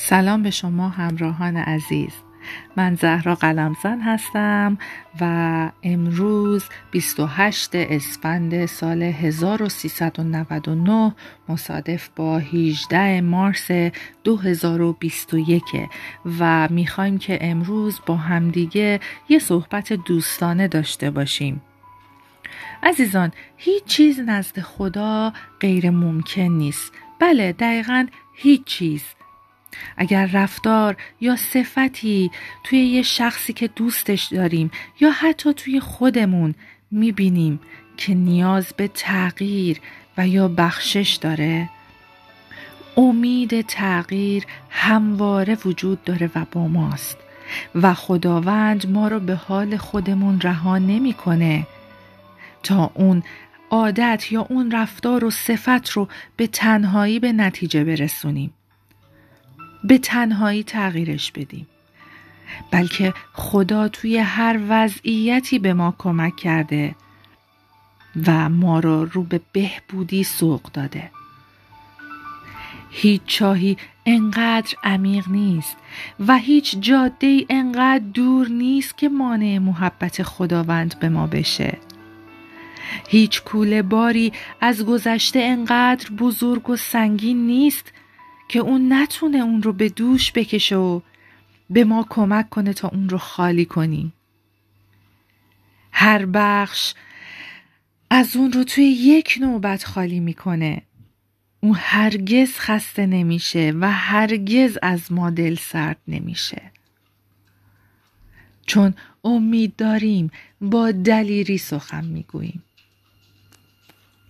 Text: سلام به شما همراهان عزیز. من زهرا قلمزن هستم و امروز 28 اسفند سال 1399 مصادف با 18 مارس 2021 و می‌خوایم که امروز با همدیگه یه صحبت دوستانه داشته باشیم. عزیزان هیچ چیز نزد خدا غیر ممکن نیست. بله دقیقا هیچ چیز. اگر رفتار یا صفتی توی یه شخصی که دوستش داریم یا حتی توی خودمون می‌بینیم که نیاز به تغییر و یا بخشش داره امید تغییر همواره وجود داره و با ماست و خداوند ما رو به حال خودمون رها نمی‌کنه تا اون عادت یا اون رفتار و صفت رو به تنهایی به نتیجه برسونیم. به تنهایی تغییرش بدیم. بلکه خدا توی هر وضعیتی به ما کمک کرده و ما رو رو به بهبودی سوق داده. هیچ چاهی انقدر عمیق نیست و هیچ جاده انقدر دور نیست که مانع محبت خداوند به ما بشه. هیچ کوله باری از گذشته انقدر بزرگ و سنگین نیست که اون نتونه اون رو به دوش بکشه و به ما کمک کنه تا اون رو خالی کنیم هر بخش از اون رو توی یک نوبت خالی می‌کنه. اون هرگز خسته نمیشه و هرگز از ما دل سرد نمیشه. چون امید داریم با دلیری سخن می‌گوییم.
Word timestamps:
سلام 0.00 0.42
به 0.42 0.50
شما 0.50 0.88
همراهان 0.88 1.56
عزیز. 1.56 2.12
من 2.76 2.94
زهرا 2.94 3.34
قلمزن 3.34 4.00
هستم 4.00 4.78
و 5.20 5.70
امروز 5.82 6.64
28 6.90 7.74
اسفند 7.74 8.66
سال 8.66 9.02
1399 9.02 11.14
مصادف 11.48 12.08
با 12.16 12.38
18 12.38 13.20
مارس 13.20 13.70
2021 14.24 15.62
و 16.38 16.68
می‌خوایم 16.70 17.18
که 17.18 17.38
امروز 17.40 18.00
با 18.06 18.16
همدیگه 18.16 19.00
یه 19.28 19.38
صحبت 19.38 19.92
دوستانه 19.92 20.68
داشته 20.68 21.10
باشیم. 21.10 21.60
عزیزان 22.82 23.32
هیچ 23.56 23.84
چیز 23.84 24.20
نزد 24.20 24.60
خدا 24.60 25.32
غیر 25.60 25.90
ممکن 25.90 26.42
نیست. 26.42 26.92
بله 27.20 27.52
دقیقا 27.52 28.06
هیچ 28.34 28.64
چیز. 28.64 29.02
اگر 29.96 30.26
رفتار 30.26 30.96
یا 31.20 31.36
صفتی 31.36 32.30
توی 32.64 32.78
یه 32.78 33.02
شخصی 33.02 33.52
که 33.52 33.68
دوستش 33.68 34.24
داریم 34.24 34.70
یا 35.00 35.10
حتی 35.10 35.54
توی 35.54 35.80
خودمون 35.80 36.54
می‌بینیم 36.90 37.60
که 37.96 38.14
نیاز 38.14 38.72
به 38.76 38.88
تغییر 38.88 39.80
و 40.18 40.28
یا 40.28 40.48
بخشش 40.48 41.18
داره 41.20 41.68
امید 42.96 43.60
تغییر 43.60 44.44
همواره 44.70 45.58
وجود 45.64 46.04
داره 46.04 46.30
و 46.34 46.44
با 46.52 46.68
ماست 46.68 47.18
و 47.74 47.94
خداوند 47.94 48.90
ما 48.90 49.08
رو 49.08 49.20
به 49.20 49.34
حال 49.34 49.76
خودمون 49.76 50.40
رها 50.40 50.78
نمی‌کنه 50.78 51.66
تا 52.62 52.90
اون 52.94 53.22
عادت 53.70 54.32
یا 54.32 54.46
اون 54.50 54.70
رفتار 54.70 55.24
و 55.24 55.30
صفت 55.30 55.90
رو 55.90 56.08
به 56.36 56.46
تنهایی 56.46 57.20
به 57.20 57.32
نتیجه 57.32 57.84
برسونیم. 57.84 58.54
به 59.84 59.98
تنهایی 59.98 60.62
تغییرش 60.62 61.32
بدیم. 61.32 61.66
بلکه 62.70 63.14
خدا 63.32 63.88
توی 63.88 64.18
هر 64.18 64.60
وضعیتی 64.68 65.58
به 65.58 65.74
ما 65.74 65.94
کمک 65.98 66.36
کرده 66.36 66.94
و 68.26 68.48
ما 68.48 68.80
رو 68.80 69.04
رو 69.04 69.22
به 69.22 69.40
بهبودی 69.52 70.24
سوق 70.24 70.62
داده. 70.62 71.10
هیچ 72.90 73.22
چاهی 73.26 73.76
انقدر 74.06 74.74
عمیق 74.84 75.28
نیست 75.28 75.76
و 76.26 76.36
هیچ 76.36 76.76
جاده 76.80 77.46
انقدر 77.48 78.04
دور 78.14 78.48
نیست 78.48 78.98
که 78.98 79.08
مانع 79.08 79.58
محبت 79.58 80.22
خداوند 80.22 80.98
به 81.00 81.08
ما 81.08 81.26
بشه. 81.26 81.78
هیچ 83.08 83.42
کوله 83.42 83.82
باری 83.82 84.32
از 84.60 84.84
گذشته 84.84 85.40
انقدر 85.40 86.10
بزرگ 86.10 86.70
و 86.70 86.76
سنگین 86.76 87.46
نیست 87.46 87.92
که 88.48 88.58
اون 88.58 88.92
نتونه 88.92 89.38
اون 89.38 89.62
رو 89.62 89.72
به 89.72 89.88
دوش 89.88 90.32
بکشه 90.32 90.76
و 90.76 91.00
به 91.70 91.84
ما 91.84 92.06
کمک 92.10 92.50
کنه 92.50 92.72
تا 92.72 92.88
اون 92.88 93.08
رو 93.08 93.18
خالی 93.18 93.64
کنیم 93.64 94.12
هر 95.92 96.26
بخش 96.26 96.94
از 98.10 98.36
اون 98.36 98.52
رو 98.52 98.64
توی 98.64 98.84
یک 98.84 99.38
نوبت 99.40 99.84
خالی 99.84 100.20
می‌کنه. 100.20 100.82
اون 101.60 101.76
هرگز 101.80 102.58
خسته 102.58 103.06
نمیشه 103.06 103.72
و 103.80 103.92
هرگز 103.92 104.78
از 104.82 105.12
ما 105.12 105.30
دل 105.30 105.54
سرد 105.54 105.98
نمیشه. 106.08 106.62
چون 108.66 108.94
امید 109.24 109.76
داریم 109.76 110.30
با 110.60 110.90
دلیری 110.90 111.58
سخن 111.58 112.04
می‌گوییم. 112.04 112.62